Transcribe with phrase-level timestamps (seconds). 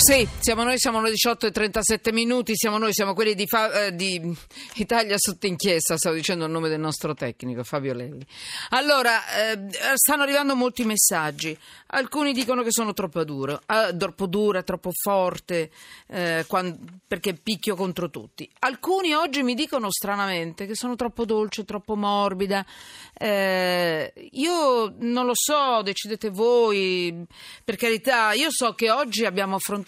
[0.00, 3.86] Sì, siamo noi, siamo le 18 e 37 minuti, siamo noi, siamo quelli di, Fa-
[3.86, 4.32] eh, di
[4.74, 8.24] Italia sotto inchiesta, stavo dicendo il nome del nostro tecnico, Fabio Lelli.
[8.70, 9.58] Allora, eh,
[9.94, 11.58] stanno arrivando molti messaggi,
[11.88, 15.72] alcuni dicono che sono troppo duro, eh, troppo dura, troppo forte,
[16.06, 18.48] eh, quando, perché picchio contro tutti.
[18.60, 22.64] Alcuni oggi mi dicono stranamente che sono troppo dolce, troppo morbida.
[23.12, 27.26] Eh, io non lo so, decidete voi,
[27.64, 29.86] per carità, io so che oggi abbiamo affrontato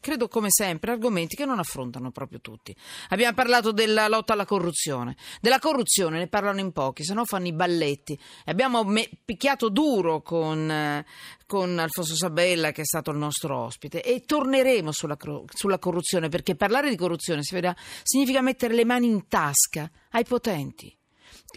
[0.00, 2.74] credo come sempre, argomenti che non affrontano proprio tutti.
[3.08, 5.16] Abbiamo parlato della lotta alla corruzione.
[5.40, 8.18] Della corruzione ne parlano in pochi, se no fanno i balletti.
[8.44, 11.04] Abbiamo me- picchiato duro con, eh,
[11.46, 15.16] con, Alfonso Sabella, che è stato il nostro ospite, e torneremo sulla,
[15.52, 20.95] sulla corruzione, perché parlare di corruzione significa mettere le mani in tasca ai potenti.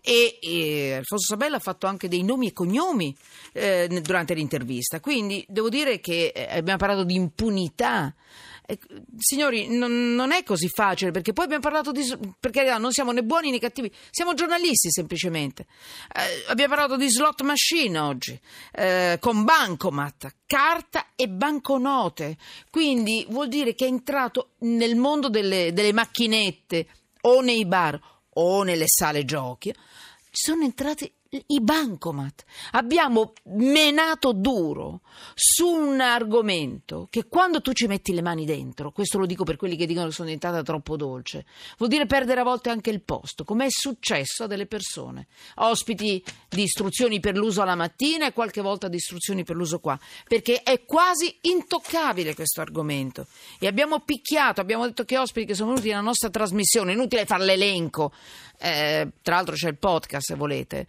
[0.02, 3.16] E, e, Alfonso Sabella ha fatto anche dei nomi e cognomi
[3.54, 8.14] eh, durante l'intervista, quindi devo dire che eh, abbiamo parlato di impunità.
[9.18, 12.04] Signori, non, non, è così facile perché poi abbiamo parlato di.
[12.40, 15.66] perché non siamo né buoni né cattivi, siamo giornalisti semplicemente.
[16.14, 18.40] Eh, abbiamo parlato di slot machine oggi,
[18.74, 22.38] eh, con bancomat, carta e banconote.
[22.70, 26.86] Quindi vuol dire che è entrato nel mondo delle, delle macchinette
[27.22, 28.00] o nei bar
[28.34, 29.74] o nelle sale giochi,
[30.32, 31.12] sono entrati
[31.48, 32.44] i bancomat.
[32.72, 35.02] Abbiamo menato duro
[35.36, 39.56] su un argomento che quando tu ci metti le mani dentro, questo lo dico per
[39.56, 41.46] quelli che dicono che sono diventata troppo dolce,
[41.78, 45.28] vuol dire perdere a volte anche il posto, come è successo a delle persone.
[45.56, 50.00] Ospiti di istruzioni per l'uso alla mattina e qualche volta di istruzioni per l'uso qua,
[50.28, 53.28] perché è quasi intoccabile questo argomento.
[53.60, 57.46] E abbiamo picchiato, abbiamo detto che ospiti che sono venuti nella nostra trasmissione, inutile fare
[57.46, 58.12] l'elenco,
[58.58, 60.88] eh, tra l'altro c'è il podcast se volete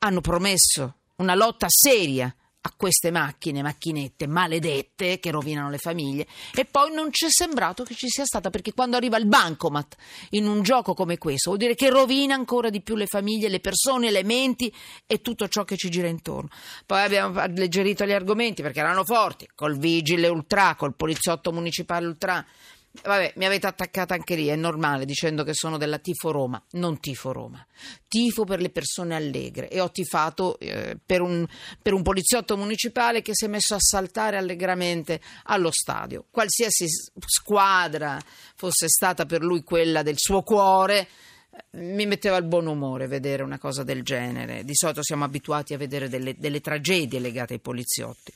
[0.00, 6.66] hanno promesso una lotta seria a queste macchine, macchinette maledette che rovinano le famiglie e
[6.66, 9.96] poi non ci è sembrato che ci sia stata perché quando arriva il bancomat
[10.30, 13.60] in un gioco come questo vuol dire che rovina ancora di più le famiglie, le
[13.60, 14.72] persone, le menti
[15.06, 16.50] e tutto ciò che ci gira intorno.
[16.84, 22.44] Poi abbiamo alleggerito gli argomenti perché erano forti, col vigile ultra, col poliziotto municipale ultra
[22.92, 26.60] Vabbè, mi avete attaccata anche lì, è normale, dicendo che sono della tifo Roma.
[26.72, 27.64] Non tifo Roma,
[28.08, 29.68] tifo per le persone allegre.
[29.68, 31.46] E ho tifato eh, per, un,
[31.80, 36.26] per, un, poliziotto municipale che si è messo a saltare allegramente allo stadio.
[36.30, 36.86] Qualsiasi
[37.26, 38.20] squadra
[38.56, 41.06] fosse stata per lui quella del suo cuore,
[41.72, 44.64] mi metteva il buon umore vedere una cosa del genere.
[44.64, 48.32] Di solito siamo abituati a vedere delle, delle tragedie legate ai poliziotti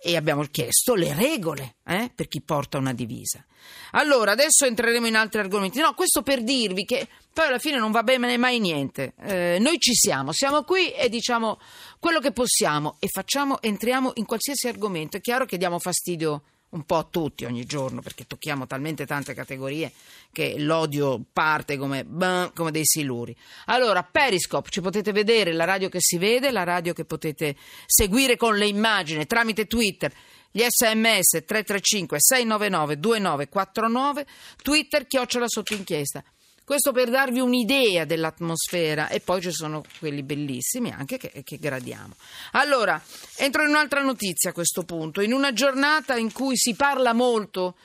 [0.00, 3.44] e abbiamo chiesto le regole eh, per chi porta una divisa.
[3.92, 5.80] Allora, adesso entreremo in altri argomenti.
[5.80, 9.14] No, questo per dirvi che poi alla fine non va bene mai niente.
[9.20, 11.58] Eh, noi ci siamo, siamo qui e diciamo
[11.98, 15.16] quello che possiamo e facciamo, entriamo in qualsiasi argomento.
[15.16, 16.42] È chiaro che diamo fastidio
[16.76, 19.90] un po' a tutti ogni giorno perché tocchiamo talmente tante categorie
[20.30, 22.06] che l'odio parte come,
[22.54, 23.34] come, dei siluri.
[23.66, 28.36] Allora, Periscope, ci potete vedere la radio che si vede, la radio che potete seguire
[28.36, 30.12] con le immagini tramite Twitter.
[30.50, 34.26] Gli sms 335 699 2949
[34.62, 36.22] Twitter chiocciola sotto inchiesta.
[36.66, 42.16] Questo per darvi un'idea dell'atmosfera e poi ci sono quelli bellissimi anche che, che gradiamo.
[42.52, 43.00] Allora,
[43.36, 45.20] entro in un'altra notizia a questo punto.
[45.20, 47.76] In una giornata in cui si parla molto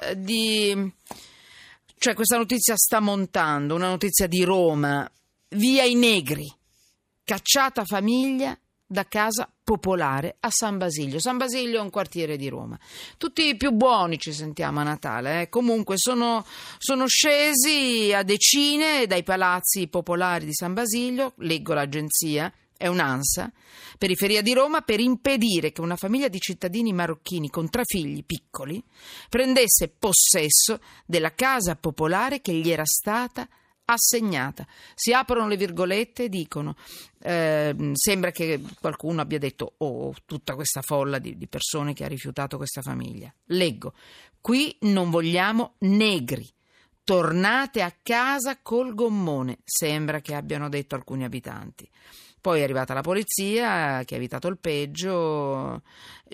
[0.00, 0.92] eh, di...
[1.96, 5.08] cioè questa notizia sta montando, una notizia di Roma,
[5.50, 6.52] via i negri,
[7.22, 11.18] cacciata famiglia da casa popolare a San Basilio.
[11.18, 12.78] San Basilio è un quartiere di Roma.
[13.16, 15.42] Tutti più buoni ci sentiamo a Natale.
[15.42, 15.48] Eh?
[15.48, 16.44] Comunque sono,
[16.78, 23.50] sono, scesi a decine dai palazzi popolari di San Basilio, leggo l'agenzia, è un'ANSA,
[23.96, 28.82] periferia di Roma, per impedire che una famiglia di cittadini marocchini con tre figli piccoli
[29.30, 33.48] prendesse possesso della casa popolare che gli era stata
[33.86, 34.66] assegnata.
[34.94, 36.76] Si aprono le virgolette e dicono:
[37.20, 42.08] eh, Sembra che qualcuno abbia detto: Oh, tutta questa folla di, di persone che ha
[42.08, 43.32] rifiutato questa famiglia.
[43.46, 43.94] Leggo:
[44.40, 46.48] Qui non vogliamo negri.
[47.04, 49.58] Tornate a casa col gommone.
[49.64, 51.88] Sembra che abbiano detto alcuni abitanti.
[52.44, 55.80] Poi è arrivata la polizia che ha evitato il peggio,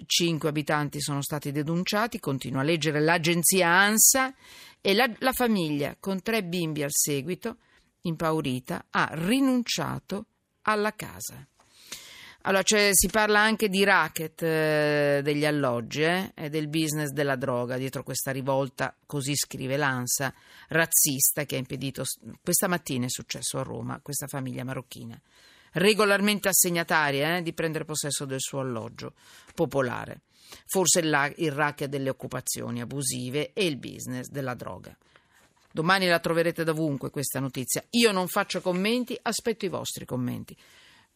[0.06, 4.34] cinque abitanti sono stati denunciati, continua a leggere l'agenzia ANSA
[4.80, 7.58] e la, la famiglia con tre bimbi al seguito,
[8.00, 10.26] impaurita, ha rinunciato
[10.62, 11.46] alla casa.
[12.42, 17.76] Allora, si parla anche di racket eh, degli alloggi eh, e del business della droga
[17.76, 20.34] dietro questa rivolta, così scrive l'ANSA,
[20.70, 22.02] razzista che ha impedito.
[22.42, 25.20] Questa mattina è successo a Roma, questa famiglia marocchina,
[25.72, 29.14] regolarmente assegnataria eh, di prendere possesso del suo alloggio
[29.54, 30.22] popolare.
[30.66, 34.96] Forse il, racket delle occupazioni abusive e il business della droga.
[35.72, 37.84] Domani la troverete dovunque questa notizia.
[37.90, 40.56] Io non faccio commenti, aspetto i vostri commenti.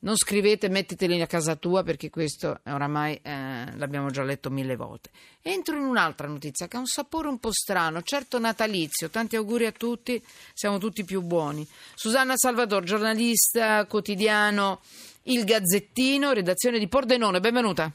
[0.04, 5.08] Non scrivete metteteli a casa tua perché questo oramai eh, l'abbiamo già letto mille volte.
[5.40, 9.08] Entro in un'altra notizia che ha un sapore un po' strano, certo natalizio.
[9.08, 10.22] Tanti auguri a tutti,
[10.52, 11.66] siamo tutti più buoni.
[11.94, 14.82] Susanna Salvador, giornalista quotidiano
[15.22, 17.90] Il Gazzettino, redazione di Pordenone, benvenuta.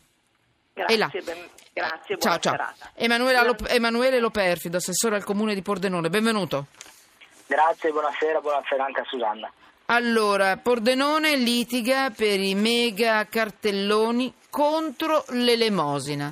[0.74, 1.38] Grazie, ben,
[1.72, 2.74] grazie ciao, ciao.
[2.96, 6.66] Emanuele, Lo, Emanuele Loperfido, assessore al comune di Pordenone, benvenuto.
[7.46, 9.52] Grazie, buonasera, buonasera anche a Susanna.
[9.92, 16.32] Allora, Pordenone litiga per i mega cartelloni contro l'elemosina.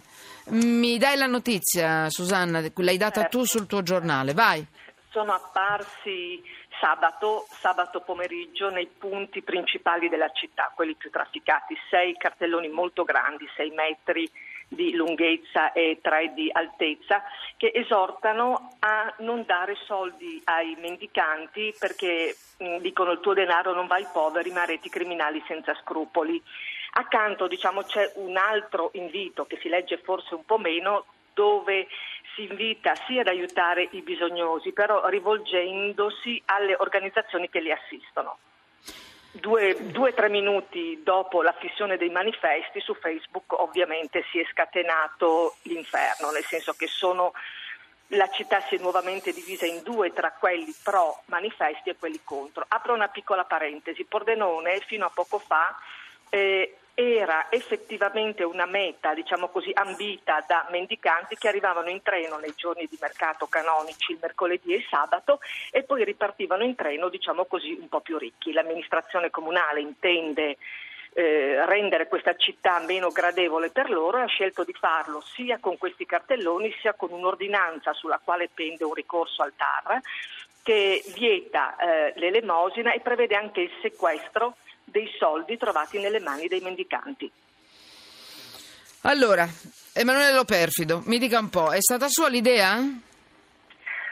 [0.50, 2.62] Mi dai la notizia, Susanna?
[2.76, 4.64] L'hai data tu sul tuo giornale, vai.
[5.10, 6.40] Sono apparsi
[6.80, 13.50] sabato, sabato pomeriggio nei punti principali della città, quelli più trafficati, sei cartelloni molto grandi,
[13.56, 14.30] sei metri
[14.68, 17.24] di lunghezza e 3 di altezza,
[17.56, 23.88] che esortano a non dare soldi ai mendicanti perché mh, dicono il tuo denaro non
[23.88, 26.42] va ai poveri ma a reti criminali senza scrupoli.
[26.92, 31.88] Accanto diciamo, c'è un altro invito che si legge forse un po' meno dove
[32.36, 38.38] si invita sia ad aiutare i bisognosi, però rivolgendosi alle organizzazioni che li assistono
[39.40, 45.56] due o tre minuti dopo la fissione dei manifesti su Facebook ovviamente si è scatenato
[45.64, 47.34] l'inferno, nel senso che sono,
[48.08, 52.66] la città si è nuovamente divisa in due tra quelli pro manifesti e quelli contro.
[52.68, 55.76] Apro una piccola parentesi, Pordenone fino a poco fa
[56.30, 62.54] eh, era effettivamente una meta, diciamo così, ambita da mendicanti che arrivavano in treno nei
[62.56, 65.40] giorni di mercato canonici, il mercoledì e il sabato,
[65.70, 68.52] e poi ripartivano in treno, diciamo così, un po' più ricchi.
[68.52, 70.58] L'amministrazione comunale intende
[71.14, 75.78] eh, rendere questa città meno gradevole per loro e ha scelto di farlo sia con
[75.78, 80.00] questi cartelloni sia con un'ordinanza sulla quale pende un ricorso al TAR
[80.64, 84.58] che vieta eh, l'elemosina e prevede anche il sequestro
[84.90, 87.30] dei soldi trovati nelle mani dei mendicanti.
[89.02, 89.48] Allora,
[89.94, 92.80] Emanuele Loperfido, mi dica un po', è stata sua l'idea?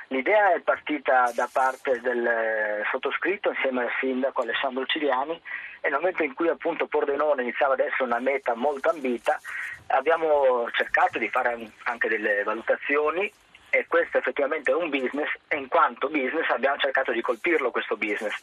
[0.10, 5.33] L'idea è partita da parte del sottoscritto insieme al sindaco Alessandro Ciliani
[5.81, 9.39] e nel momento in cui appunto Pordenone iniziava ad essere una meta molto ambita
[9.88, 13.31] abbiamo cercato di fare anche delle valutazioni
[13.75, 17.98] e questo effettivamente è un business e in quanto business abbiamo cercato di colpirlo questo
[17.98, 18.33] business.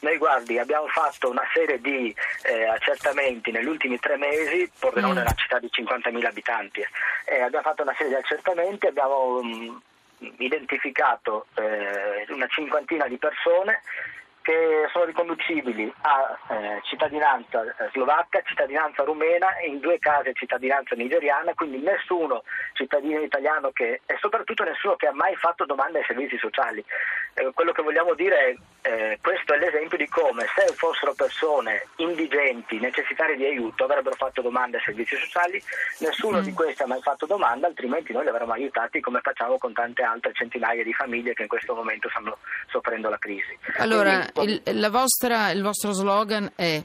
[0.00, 5.16] Noi guardi abbiamo fatto una serie di eh, accertamenti negli ultimi tre mesi, Pordenone mm.
[5.16, 6.84] è una città di 50.000 abitanti,
[7.24, 9.80] eh, abbiamo fatto una serie di accertamenti, abbiamo mh,
[10.24, 13.80] mm, identificato eh, una cinquantina di persone
[14.42, 20.94] che sono riconducibili a eh, cittadinanza eh, slovacca, cittadinanza rumena e in due casi cittadinanza
[20.94, 22.42] nigeriana, quindi nessuno
[22.74, 26.84] cittadino italiano che, e soprattutto nessuno che ha mai fatto domande ai servizi sociali.
[27.34, 31.86] Eh, quello che vogliamo dire è eh, questo è l'esempio di come se fossero persone
[31.96, 35.62] indigenti, necessitarie di aiuto, avrebbero fatto domande ai servizi sociali,
[35.98, 36.42] nessuno mm.
[36.42, 40.02] di questi ha mai fatto domanda, altrimenti noi li avremmo aiutati come facciamo con tante
[40.02, 43.56] altre centinaia di famiglie che in questo momento stanno soffrendo la crisi.
[43.78, 46.82] Allora, Quindi, il, vostra, il vostro slogan è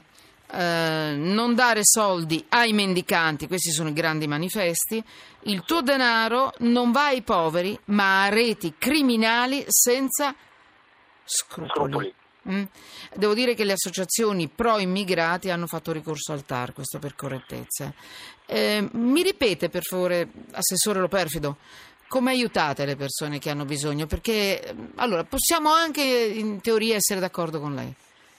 [0.50, 5.02] eh, non dare soldi ai mendicanti, questi sono i grandi manifesti,
[5.42, 10.34] il tuo denaro non va ai poveri ma a reti criminali senza
[11.24, 12.14] scrupoli.
[12.50, 12.62] Mm.
[13.14, 17.92] Devo dire che le associazioni pro immigrati hanno fatto ricorso al TAR, questo per correttezza.
[18.46, 21.58] Eh, mi ripete per favore, Assessore Loperfido,
[22.08, 24.06] come aiutate le persone che hanno bisogno?
[24.06, 27.94] Perché allora possiamo anche in teoria essere d'accordo con lei.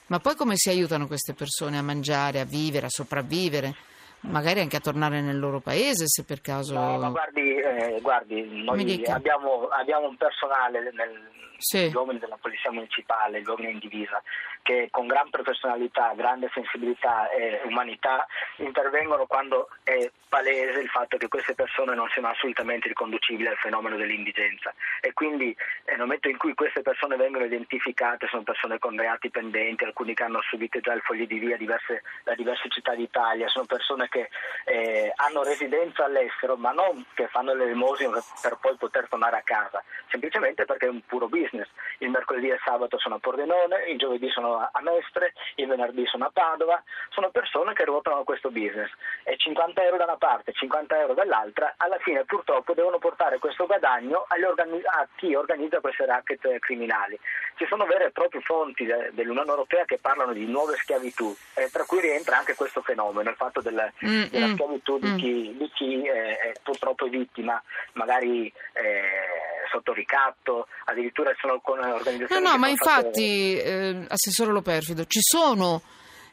[0.08, 3.74] Ma poi come si aiutano queste persone a mangiare, a vivere, a sopravvivere?
[4.22, 6.74] Magari anche a tornare nel loro paese se per caso...
[6.74, 11.30] No, ma guardi, eh, guardi noi abbiamo, abbiamo, un personale nel,
[11.60, 11.88] sì.
[11.88, 14.22] gli uomini della polizia municipale, gli uomini in divisa,
[14.62, 18.26] che con gran professionalità, grande sensibilità e umanità
[18.56, 23.96] intervengono quando è palese il fatto che queste persone non siano assolutamente riconducibili al fenomeno
[23.96, 25.54] dell'indigenza e quindi
[25.86, 30.22] nel momento in cui queste persone vengono identificate sono persone con reati pendenti, alcuni che
[30.22, 34.28] hanno subito già il fogli di via diverse, da diverse città d'Italia, sono persone che
[34.66, 39.82] eh, hanno residenza all'estero ma non che fanno l'elemosina per poi poter tornare a casa,
[40.08, 41.68] semplicemente perché è un puro business business.
[41.98, 46.06] Il mercoledì e il sabato sono a Pordenone, il giovedì sono a Mestre, il venerdì
[46.06, 46.82] sono a Padova.
[47.10, 48.90] Sono persone che ruotano questo business
[49.24, 53.66] e 50 euro da una parte, 50 euro dall'altra, alla fine purtroppo devono portare questo
[53.66, 57.18] guadagno organi- a chi organizza queste racket criminali.
[57.56, 61.68] Ci sono vere e proprie fonti de- dell'Unione Europea che parlano di nuove schiavitù, eh,
[61.70, 65.16] tra cui rientra anche questo fenomeno, il fatto del, mm, della mm, schiavitù di mm.
[65.16, 72.42] chi, di chi eh, purtroppo è vittima, magari eh, sotto ricatto, addirittura sono con organizzazioni...
[72.42, 73.64] No, no, ma infatti, fatte...
[73.64, 75.82] eh, Assessore Loperfido, ci sono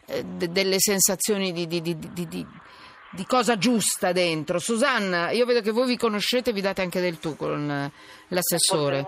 [0.06, 4.60] eh, d- delle sensazioni di, di, di, di, cosa giusta dentro.
[4.60, 7.92] Susanna, io vedo che voi vi conoscete, vi date anche del tu con
[8.28, 9.08] l'assessore.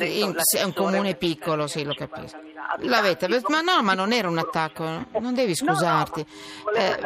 [0.00, 2.36] In, è un comune piccolo, sì, lo capisco.
[2.80, 4.84] L'avete, ma no, ma non era un attacco,
[5.18, 6.26] non devi scusarti.
[6.74, 6.98] Eh,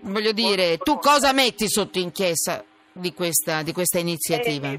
[0.00, 4.78] voglio dire, tu cosa metti sotto inchiesta di questa, di questa iniziativa?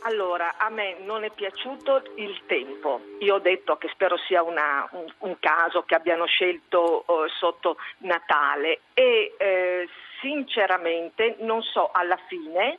[0.00, 3.00] Eh, allora, a me non è piaciuto il tempo.
[3.20, 7.76] Io ho detto che spero sia una, un, un, caso che abbiano scelto uh, sotto
[7.98, 9.88] Natale e eh,
[10.20, 12.78] sinceramente non so alla fine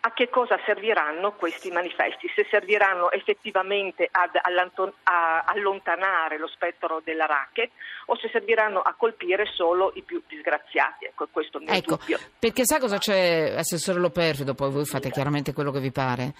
[0.00, 4.30] a che cosa serviranno questi manifesti, se serviranno effettivamente ad
[5.44, 7.70] allontanare lo spettro della racket
[8.06, 11.06] o se serviranno a colpire solo i più disgraziati.
[11.06, 12.18] Ecco, questo è ecco, dubbio.
[12.38, 16.32] Perché sa cosa c'è, Assessore Loperfido, poi voi fate chiaramente quello che vi pare.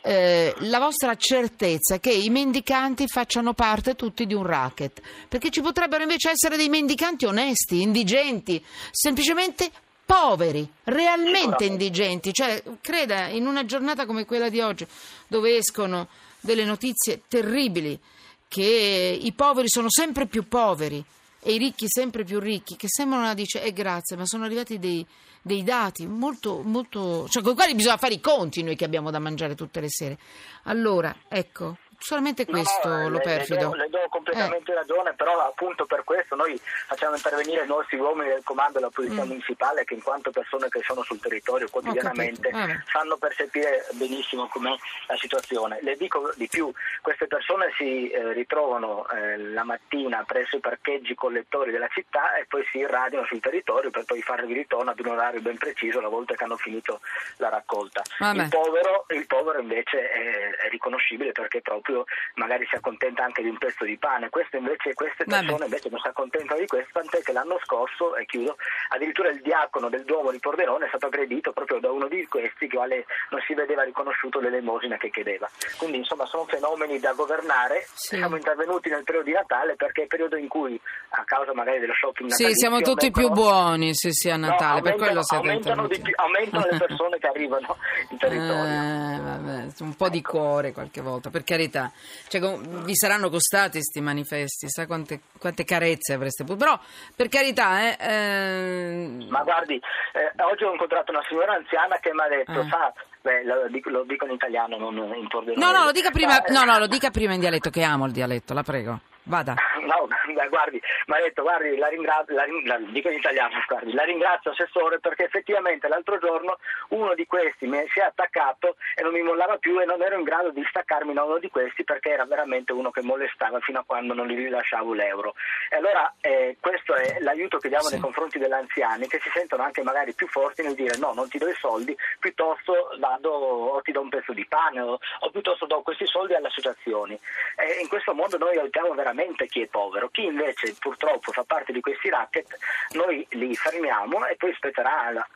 [0.00, 5.60] Eh, la vostra certezza che i mendicanti facciano parte tutti di un racket, perché ci
[5.60, 9.70] potrebbero invece essere dei mendicanti onesti, indigenti, semplicemente
[10.08, 12.32] poveri, realmente indigenti.
[12.32, 14.86] Cioè, creda, in una giornata come quella di oggi,
[15.26, 16.08] dove escono
[16.40, 18.00] delle notizie terribili,
[18.48, 21.04] che i poveri sono sempre più poveri
[21.42, 25.04] e i ricchi sempre più ricchi, che sembrano, dice, eh grazie, ma sono arrivati dei,
[25.42, 29.10] dei dati molto, molto, cioè con i quali bisogna fare i conti noi che abbiamo
[29.10, 30.18] da mangiare tutte le sere.
[30.62, 33.74] Allora, ecco, solamente questo no, lo perfido.
[33.74, 34.74] Le, le, do, completamente eh.
[34.74, 39.24] ragione, però appunto per questo noi facciamo intervenire i nostri uomini del comando della polizia
[39.24, 39.28] mm.
[39.28, 42.50] municipale che in quanto persone che sono sul territorio quotidianamente
[42.90, 44.74] sanno percepire benissimo com'è
[45.06, 45.78] la situazione.
[45.82, 51.14] Le dico di più, queste persone si eh, ritrovano eh, la mattina presso i parcheggi
[51.14, 55.08] collettori della città e poi si irradiano sul territorio per poi farvi ritorno ad un
[55.08, 57.00] orario ben preciso una volta che hanno finito
[57.36, 58.02] la raccolta.
[58.18, 62.04] Il povero, il povero, invece è, è riconoscibile perché proprio proprio
[62.34, 64.28] magari si accontenta anche di un pezzo di pane.
[64.28, 68.26] Queste, invece, queste persone invece non si accontentano di questo, tant'è che l'anno scorso, e
[68.26, 68.56] chiudo,
[68.90, 72.68] addirittura il diacono del Duomo di Pordenone è stato aggredito proprio da uno di questi
[72.68, 75.48] che non si vedeva riconosciuto l'elemosina che chiedeva.
[75.78, 78.16] Quindi insomma sono fenomeni da governare, sì.
[78.16, 80.78] siamo intervenuti nel periodo di Natale perché è il periodo in cui
[81.10, 82.48] a causa magari dello shopping natalizio...
[82.48, 86.00] Sì, siamo tutti più buoni sì, sì, a Natale, no, per quello siete aumentano, di
[86.00, 87.76] più, aumentano le persone che arrivano
[88.10, 88.64] in territorio.
[88.64, 91.92] Eh, vabbè, un po' di cuore qualche volta, per carità verità.
[92.28, 92.40] Cioè,
[92.84, 96.64] vi saranno costati questi manifesti, sa quante, quante, carezze avreste potuto.
[96.64, 96.78] Però,
[97.14, 99.26] per carità, eh, eh...
[99.28, 99.80] Ma guardi,
[100.12, 102.92] eh, oggi ho incontrato una signora anziana che mi ha detto, sa,
[103.28, 105.64] beh, lo, dico, lo, dico, in italiano, non in pordenone.
[105.64, 108.12] No, no, lo dica prima, no, no, lo dica prima in dialetto, che amo il
[108.12, 109.00] dialetto, la prego.
[109.28, 109.54] Vada.
[109.88, 110.06] No,
[110.50, 114.50] guardi, mi ha detto, guardi, la ringrazio, la, la, dico in italiano, guardi, la ringrazio
[114.50, 116.58] Assessore perché effettivamente l'altro giorno
[116.88, 120.18] uno di questi mi si è attaccato e non mi mollava più e non ero
[120.18, 123.78] in grado di staccarmi da uno di questi perché era veramente uno che molestava fino
[123.78, 125.34] a quando non gli rilasciavo l'euro.
[125.70, 127.92] E allora eh, questo è l'aiuto che diamo sì.
[127.92, 131.28] nei confronti degli anziani che si sentono anche magari più forti nel dire no, non
[131.28, 135.30] ti do i soldi, piuttosto vado o ti do un pezzo di pane o, o
[135.30, 137.18] piuttosto do questi soldi alle associazioni.
[137.56, 141.72] E in questo modo noi aiutiamo veramente chi è povero, chi invece purtroppo fa parte
[141.72, 142.56] di questi racket,
[142.90, 145.26] noi li fermiamo e poi spetterà alla,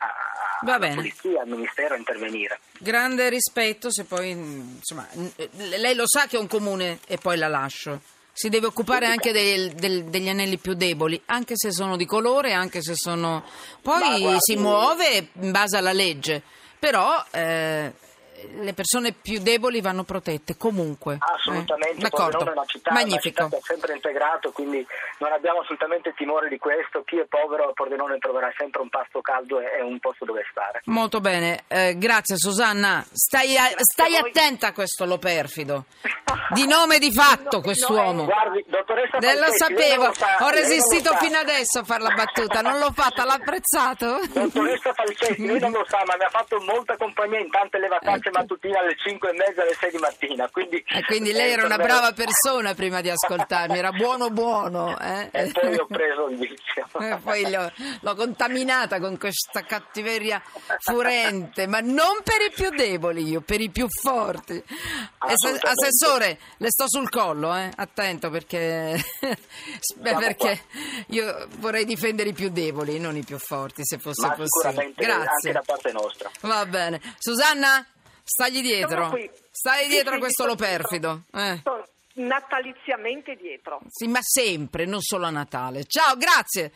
[0.61, 2.59] alla polizia, al ministero a intervenire.
[2.79, 5.07] Grande rispetto, se poi insomma,
[5.77, 7.99] lei lo sa che è un comune e poi la lascio.
[8.35, 12.53] Si deve occupare anche del, del, degli anelli più deboli, anche se sono di colore,
[12.53, 13.43] anche se sono...
[13.79, 16.41] Poi guardi, si muove in base alla legge,
[16.83, 17.93] però eh,
[18.55, 21.17] le persone più deboli vanno protette comunque.
[21.19, 22.09] Assolutamente, eh?
[22.09, 22.45] D'accordo.
[22.45, 23.45] è una città, Magnifico.
[23.45, 24.85] Una città che è sempre integrato, quindi
[25.19, 27.03] non abbiamo assolutamente timore di questo.
[27.03, 30.81] Chi è povero a Pordenone troverà sempre un pasto caldo e un posto dove stare.
[30.85, 33.05] Molto bene, eh, grazie Susanna.
[33.11, 35.85] Stai, a, stai a attenta a questo lo perfido.
[36.53, 38.23] Di nome di fatto no, quest'uomo.
[38.23, 42.61] No, guardi, dottoressa Falcetti, lo sapevo, sa, ho resistito fino adesso a fare la battuta,
[42.61, 44.19] non l'ho fatta, l'ha apprezzato?
[44.29, 47.87] Dottoressa Falcetti, lei non lo sa, ma mi ha fatto molta compagnia in tante le
[47.87, 50.49] vacanze mattutina alle 5 e mezza, alle 6 di mattina.
[50.49, 54.97] Quindi, E quindi lei eh, era una brava persona prima di ascoltarmi, era buono buono.
[54.99, 55.29] eh?
[55.31, 56.61] E poi ho preso il vizio.
[57.03, 57.71] E poi l'ho,
[58.01, 60.41] l'ho contaminata con questa cattiveria
[60.79, 64.61] furente, ma non per i più deboli, io, per i più forti.
[65.17, 67.71] Assessore, le sto sul collo, eh?
[67.75, 69.01] attento perché,
[70.01, 70.61] perché
[71.07, 74.47] io vorrei difendere i più deboli, non i più forti, se fosse Ma possibile.
[74.49, 75.51] sicuramente anche Grazie.
[75.51, 76.31] da parte nostra.
[76.41, 77.01] Va bene.
[77.17, 77.85] Susanna,
[78.23, 79.17] stagli dietro.
[79.49, 81.23] Stai dietro sì, a questo sto lo perfido.
[81.33, 81.61] Eh.
[82.15, 83.81] Nataliziamente dietro.
[83.87, 85.85] Sì, ma sempre, non solo a Natale.
[85.85, 86.73] Ciao, grazie.